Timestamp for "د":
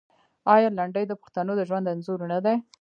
1.07-1.13, 1.57-1.61